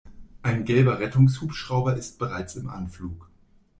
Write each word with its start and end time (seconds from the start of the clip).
Ein 0.41 0.65
gelber 0.65 0.97
Rettungshubschrauber 0.97 1.95
ist 1.95 2.17
bereits 2.17 2.55
im 2.55 2.69
Anflug. 2.71 3.29